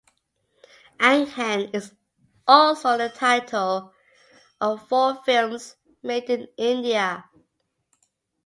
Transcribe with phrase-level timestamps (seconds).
[0.99, 1.93] Aankhen is
[2.47, 3.93] also the title
[4.59, 7.25] of four films made in India.